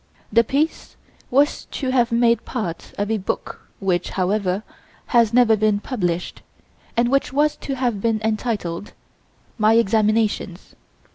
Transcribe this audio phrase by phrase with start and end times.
[0.33, 0.95] The piece
[1.29, 4.63] was to have made part of a book which, however,
[5.13, 6.41] has never been published,
[6.97, 8.93] and which was to have been entitled:
[9.59, 10.73] "My Examinations."